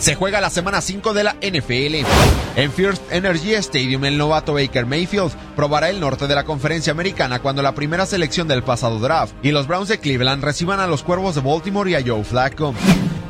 Se 0.00 0.14
juega 0.14 0.40
la 0.40 0.48
semana 0.48 0.80
5 0.80 1.12
de 1.12 1.24
la 1.24 1.34
NFL. 1.42 2.06
En 2.56 2.72
First 2.72 3.02
Energy 3.12 3.52
Stadium, 3.52 4.06
el 4.06 4.16
novato 4.16 4.54
Baker 4.54 4.86
Mayfield 4.86 5.32
probará 5.54 5.90
el 5.90 6.00
norte 6.00 6.26
de 6.26 6.34
la 6.34 6.44
conferencia 6.44 6.90
americana 6.90 7.40
cuando 7.40 7.60
la 7.60 7.74
primera 7.74 8.06
selección 8.06 8.48
del 8.48 8.62
pasado 8.62 8.98
draft 8.98 9.34
y 9.42 9.50
los 9.50 9.66
Browns 9.66 9.88
de 9.88 10.00
Cleveland 10.00 10.42
reciban 10.42 10.80
a 10.80 10.86
los 10.86 11.02
Cuervos 11.02 11.34
de 11.34 11.42
Baltimore 11.42 11.90
y 11.90 11.96
a 11.96 12.02
Joe 12.02 12.24
Flacco. 12.24 12.74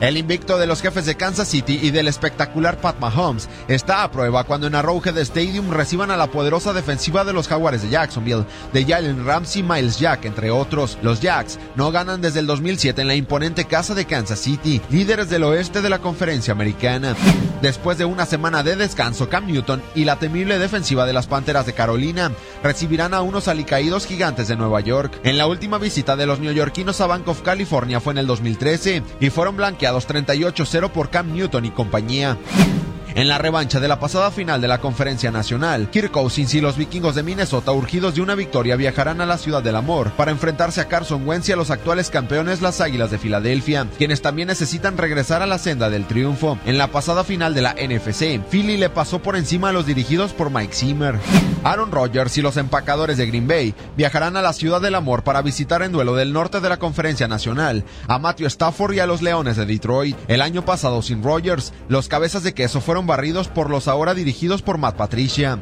El 0.00 0.16
invicto 0.16 0.58
de 0.58 0.68
los 0.68 0.80
jefes 0.80 1.06
de 1.06 1.16
Kansas 1.16 1.48
City 1.48 1.80
y 1.82 1.90
del 1.90 2.06
espectacular 2.06 2.80
Pat 2.80 3.00
Mahomes 3.00 3.48
está 3.66 4.04
a 4.04 4.12
prueba 4.12 4.44
cuando 4.44 4.68
en 4.68 4.76
Arrowhead 4.76 5.18
Stadium 5.18 5.70
reciban 5.70 6.12
a 6.12 6.16
la 6.16 6.28
poderosa 6.28 6.72
defensiva 6.72 7.24
de 7.24 7.32
los 7.32 7.48
Jaguares 7.48 7.82
de 7.82 7.90
Jacksonville, 7.90 8.44
de 8.72 8.84
Jalen 8.84 9.26
Ramsey, 9.26 9.64
Miles 9.64 9.98
Jack, 9.98 10.24
entre 10.24 10.52
otros. 10.52 10.98
Los 11.02 11.20
Jacks 11.20 11.58
no 11.74 11.90
ganan 11.90 12.20
desde 12.20 12.38
el 12.40 12.46
2007 12.46 13.02
en 13.02 13.08
la 13.08 13.16
imponente 13.16 13.64
casa 13.64 13.94
de 13.94 14.04
Kansas 14.04 14.38
City, 14.38 14.80
líderes 14.88 15.30
del 15.30 15.42
oeste 15.42 15.82
de 15.82 15.90
la 15.90 15.98
conferencia 15.98 16.52
americana. 16.52 17.16
Después 17.62 17.98
de 17.98 18.04
una 18.04 18.24
semana 18.24 18.62
de 18.62 18.76
descanso, 18.76 19.28
Cam 19.28 19.46
Newton 19.46 19.82
y 19.94 20.04
la 20.04 20.16
temible 20.16 20.58
defensiva 20.58 21.06
de 21.06 21.12
las 21.12 21.26
Panteras 21.26 21.66
de 21.66 21.72
Carolina 21.72 22.30
recibirán 22.62 23.14
a 23.14 23.22
unos 23.22 23.48
alicaídos 23.48 24.06
gigantes 24.06 24.48
de 24.48 24.56
Nueva 24.56 24.80
York. 24.80 25.20
En 25.24 25.38
la 25.38 25.46
última 25.46 25.78
visita 25.78 26.16
de 26.16 26.26
los 26.26 26.38
neoyorquinos 26.38 27.00
a 27.00 27.06
Bank 27.06 27.26
of 27.26 27.42
California 27.42 28.00
fue 28.00 28.12
en 28.12 28.18
el 28.18 28.26
2013 28.26 29.02
y 29.20 29.30
fueron 29.30 29.56
blanqueados 29.56 30.08
38-0 30.08 30.90
por 30.90 31.10
Cam 31.10 31.32
Newton 31.32 31.64
y 31.64 31.70
compañía. 31.70 32.38
En 33.18 33.26
la 33.26 33.36
revancha 33.36 33.80
de 33.80 33.88
la 33.88 33.98
pasada 33.98 34.30
final 34.30 34.60
de 34.60 34.68
la 34.68 34.78
Conferencia 34.78 35.32
Nacional, 35.32 35.90
Kirk 35.90 36.12
Cousins 36.12 36.54
y 36.54 36.60
los 36.60 36.76
vikingos 36.76 37.16
de 37.16 37.24
Minnesota, 37.24 37.72
urgidos 37.72 38.14
de 38.14 38.20
una 38.20 38.36
victoria, 38.36 38.76
viajarán 38.76 39.20
a 39.20 39.26
la 39.26 39.38
Ciudad 39.38 39.60
del 39.60 39.74
Amor 39.74 40.12
para 40.12 40.30
enfrentarse 40.30 40.80
a 40.80 40.86
Carson 40.86 41.26
Wentz 41.26 41.48
y 41.48 41.52
a 41.52 41.56
los 41.56 41.72
actuales 41.72 42.10
campeones, 42.10 42.62
las 42.62 42.80
Águilas 42.80 43.10
de 43.10 43.18
Filadelfia, 43.18 43.88
quienes 43.98 44.22
también 44.22 44.46
necesitan 44.46 44.96
regresar 44.96 45.42
a 45.42 45.48
la 45.48 45.58
senda 45.58 45.90
del 45.90 46.06
triunfo. 46.06 46.60
En 46.64 46.78
la 46.78 46.92
pasada 46.92 47.24
final 47.24 47.54
de 47.54 47.62
la 47.62 47.74
NFC, 47.74 48.40
Philly 48.52 48.76
le 48.76 48.88
pasó 48.88 49.18
por 49.18 49.34
encima 49.34 49.70
a 49.70 49.72
los 49.72 49.84
dirigidos 49.84 50.32
por 50.32 50.52
Mike 50.52 50.76
Zimmer. 50.76 51.18
Aaron 51.64 51.90
Rodgers 51.90 52.38
y 52.38 52.42
los 52.42 52.56
empacadores 52.56 53.16
de 53.16 53.26
Green 53.26 53.48
Bay 53.48 53.74
viajarán 53.96 54.36
a 54.36 54.42
la 54.42 54.52
Ciudad 54.52 54.80
del 54.80 54.94
Amor 54.94 55.24
para 55.24 55.42
visitar 55.42 55.82
en 55.82 55.90
duelo 55.90 56.14
del 56.14 56.32
norte 56.32 56.60
de 56.60 56.68
la 56.68 56.76
Conferencia 56.76 57.26
Nacional 57.26 57.82
a 58.06 58.20
Matthew 58.20 58.46
Stafford 58.46 58.94
y 58.94 59.00
a 59.00 59.08
los 59.08 59.22
Leones 59.22 59.56
de 59.56 59.66
Detroit. 59.66 60.16
El 60.28 60.40
año 60.40 60.64
pasado, 60.64 61.02
sin 61.02 61.24
Rodgers, 61.24 61.72
los 61.88 62.06
cabezas 62.06 62.44
de 62.44 62.54
queso 62.54 62.80
fueron 62.80 63.07
barridos 63.08 63.48
por 63.48 63.70
los 63.70 63.88
ahora 63.88 64.14
dirigidos 64.14 64.62
por 64.62 64.78
Matt 64.78 64.94
Patricia. 64.94 65.58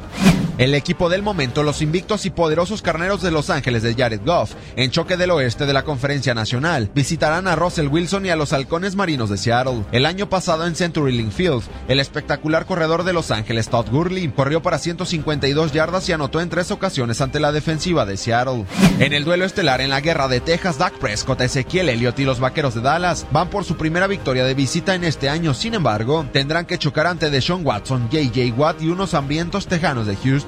El 0.57 0.73
equipo 0.73 1.07
del 1.07 1.21
momento, 1.21 1.61
los 1.61 1.83
invictos 1.83 2.25
y 2.25 2.31
poderosos 2.31 2.81
carneros 2.81 3.21
de 3.21 3.29
Los 3.29 3.51
Ángeles 3.51 3.83
de 3.83 3.93
Jared 3.93 4.21
Goff, 4.25 4.55
en 4.75 4.89
choque 4.89 5.15
del 5.15 5.29
oeste 5.29 5.67
de 5.67 5.73
la 5.73 5.83
Conferencia 5.83 6.33
Nacional, 6.33 6.89
visitarán 6.95 7.47
a 7.47 7.55
Russell 7.55 7.89
Wilson 7.89 8.25
y 8.25 8.31
a 8.31 8.35
los 8.35 8.53
halcones 8.53 8.95
marinos 8.95 9.29
de 9.29 9.37
Seattle. 9.37 9.83
El 9.91 10.07
año 10.07 10.29
pasado 10.29 10.65
en 10.65 10.73
Century 10.73 11.15
Link 11.15 11.31
Field, 11.31 11.61
el 11.87 11.99
espectacular 11.99 12.65
corredor 12.65 13.03
de 13.03 13.13
Los 13.13 13.29
Ángeles, 13.29 13.69
Todd 13.69 13.87
Gurley, 13.91 14.29
corrió 14.29 14.63
para 14.63 14.79
152 14.79 15.73
yardas 15.73 16.09
y 16.09 16.13
anotó 16.13 16.41
en 16.41 16.49
tres 16.49 16.71
ocasiones 16.71 17.21
ante 17.21 17.39
la 17.39 17.51
defensiva 17.51 18.07
de 18.07 18.17
Seattle. 18.17 18.65
En 18.97 19.13
el 19.13 19.25
duelo 19.25 19.45
estelar 19.45 19.79
en 19.79 19.91
la 19.91 20.01
guerra 20.01 20.27
de 20.27 20.39
Texas, 20.39 20.79
Dak 20.79 20.97
Prescott, 20.97 21.41
Ezequiel 21.41 21.89
Elliott 21.89 22.17
y 22.17 22.25
los 22.25 22.39
vaqueros 22.39 22.73
de 22.73 22.81
Dallas 22.81 23.27
van 23.31 23.51
por 23.51 23.63
su 23.63 23.77
primera 23.77 24.07
victoria 24.07 24.43
de 24.43 24.55
visita 24.55 24.95
en 24.95 25.03
este 25.03 25.29
año. 25.29 25.53
Sin 25.53 25.75
embargo, 25.75 26.25
tendrán 26.33 26.65
que 26.65 26.79
chocar 26.79 27.05
ante 27.05 27.29
Deshaun 27.29 27.63
Watson, 27.63 28.09
J.J. 28.11 28.55
Watt 28.57 28.81
y 28.81 28.87
unos 28.87 29.13
hambrientos 29.13 29.67
tejanos 29.67 30.07
de 30.07 30.15
Houston. 30.15 30.46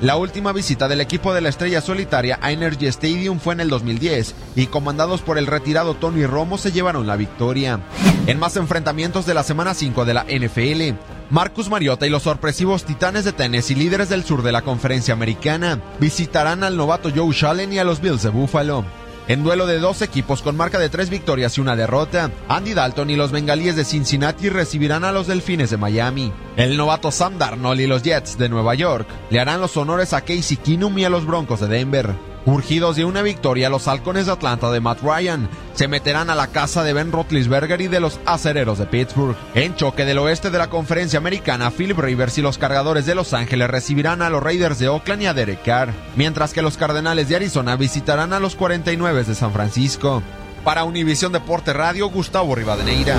La 0.00 0.16
última 0.16 0.52
visita 0.52 0.86
del 0.86 1.00
equipo 1.00 1.34
de 1.34 1.40
la 1.40 1.48
estrella 1.48 1.80
solitaria 1.80 2.38
a 2.40 2.52
Energy 2.52 2.86
Stadium 2.86 3.40
fue 3.40 3.54
en 3.54 3.60
el 3.60 3.68
2010 3.68 4.34
y 4.54 4.66
comandados 4.66 5.22
por 5.22 5.38
el 5.38 5.46
retirado 5.46 5.94
Tony 5.94 6.24
Romo 6.24 6.56
se 6.56 6.70
llevaron 6.70 7.06
la 7.06 7.16
victoria. 7.16 7.80
En 8.26 8.38
más 8.38 8.56
enfrentamientos 8.56 9.26
de 9.26 9.34
la 9.34 9.42
semana 9.42 9.74
5 9.74 10.04
de 10.04 10.14
la 10.14 10.24
NFL, 10.24 10.96
Marcus 11.30 11.68
Mariota 11.68 12.06
y 12.06 12.10
los 12.10 12.22
sorpresivos 12.22 12.84
Titanes 12.84 13.24
de 13.24 13.32
Tennessee, 13.32 13.74
líderes 13.74 14.08
del 14.08 14.24
sur 14.24 14.42
de 14.42 14.52
la 14.52 14.62
conferencia 14.62 15.14
americana, 15.14 15.80
visitarán 15.98 16.62
al 16.62 16.76
novato 16.76 17.10
Joe 17.14 17.32
Shallen 17.32 17.72
y 17.72 17.78
a 17.78 17.84
los 17.84 18.00
Bills 18.00 18.22
de 18.22 18.30
Buffalo. 18.30 18.84
En 19.28 19.44
duelo 19.44 19.66
de 19.66 19.78
dos 19.78 20.00
equipos 20.00 20.40
con 20.40 20.56
marca 20.56 20.78
de 20.78 20.88
tres 20.88 21.10
victorias 21.10 21.58
y 21.58 21.60
una 21.60 21.76
derrota, 21.76 22.30
Andy 22.48 22.72
Dalton 22.72 23.10
y 23.10 23.16
los 23.16 23.30
bengalíes 23.30 23.76
de 23.76 23.84
Cincinnati 23.84 24.48
recibirán 24.48 25.04
a 25.04 25.12
los 25.12 25.26
Delfines 25.26 25.68
de 25.68 25.76
Miami. 25.76 26.32
El 26.56 26.78
novato 26.78 27.10
Sam 27.10 27.36
Darnold 27.36 27.78
y 27.78 27.86
los 27.86 28.02
Jets 28.02 28.38
de 28.38 28.48
Nueva 28.48 28.74
York 28.74 29.06
le 29.28 29.38
harán 29.38 29.60
los 29.60 29.76
honores 29.76 30.14
a 30.14 30.22
Casey 30.22 30.56
Keenum 30.56 30.96
y 30.96 31.04
a 31.04 31.10
los 31.10 31.26
Broncos 31.26 31.60
de 31.60 31.68
Denver. 31.68 32.27
Urgidos 32.46 32.96
de 32.96 33.04
una 33.04 33.22
victoria, 33.22 33.68
los 33.68 33.88
halcones 33.88 34.26
de 34.26 34.32
Atlanta 34.32 34.70
de 34.70 34.80
Matt 34.80 35.00
Ryan 35.02 35.48
se 35.74 35.88
meterán 35.88 36.30
a 36.30 36.34
la 36.34 36.46
casa 36.46 36.82
de 36.82 36.92
Ben 36.92 37.12
Roethlisberger 37.12 37.80
y 37.80 37.88
de 37.88 38.00
los 38.00 38.18
acereros 38.24 38.78
de 38.78 38.86
Pittsburgh. 38.86 39.36
En 39.54 39.74
choque 39.74 40.04
del 40.04 40.18
oeste 40.18 40.50
de 40.50 40.58
la 40.58 40.70
conferencia 40.70 41.18
americana, 41.18 41.70
Philip 41.70 41.98
Rivers 41.98 42.38
y 42.38 42.42
los 42.42 42.58
cargadores 42.58 43.06
de 43.06 43.14
Los 43.14 43.34
Ángeles 43.34 43.68
recibirán 43.68 44.22
a 44.22 44.30
los 44.30 44.42
Raiders 44.42 44.78
de 44.78 44.88
Oakland 44.88 45.22
y 45.22 45.26
a 45.26 45.34
Derek 45.34 45.62
Carr, 45.62 45.92
mientras 46.16 46.52
que 46.52 46.62
los 46.62 46.76
Cardenales 46.76 47.28
de 47.28 47.36
Arizona 47.36 47.76
visitarán 47.76 48.32
a 48.32 48.40
los 48.40 48.56
49 48.56 49.24
de 49.24 49.34
San 49.34 49.52
Francisco. 49.52 50.22
Para 50.64 50.84
Univisión 50.84 51.32
Deporte 51.32 51.72
Radio, 51.72 52.08
Gustavo 52.08 52.54
Rivadeneira. 52.54 53.18